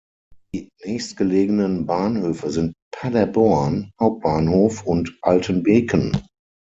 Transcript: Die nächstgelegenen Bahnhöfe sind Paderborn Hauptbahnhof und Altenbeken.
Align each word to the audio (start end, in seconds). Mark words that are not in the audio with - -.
Die 0.55 0.69
nächstgelegenen 0.83 1.85
Bahnhöfe 1.85 2.49
sind 2.49 2.73
Paderborn 2.91 3.91
Hauptbahnhof 3.99 4.83
und 4.83 5.15
Altenbeken. 5.21 6.17